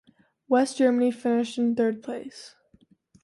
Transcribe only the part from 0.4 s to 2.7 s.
West Germany finished in third place.